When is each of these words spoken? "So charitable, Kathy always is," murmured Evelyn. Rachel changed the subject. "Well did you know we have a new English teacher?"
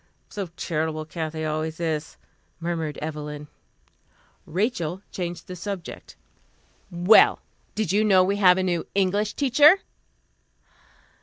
"So 0.29 0.47
charitable, 0.57 1.05
Kathy 1.05 1.45
always 1.45 1.79
is," 1.79 2.17
murmured 2.59 2.97
Evelyn. 3.03 3.47
Rachel 4.47 5.03
changed 5.11 5.45
the 5.45 5.55
subject. 5.55 6.15
"Well 6.89 7.37
did 7.75 7.91
you 7.91 8.03
know 8.03 8.23
we 8.23 8.37
have 8.37 8.57
a 8.57 8.63
new 8.63 8.87
English 8.95 9.35
teacher?" 9.35 9.81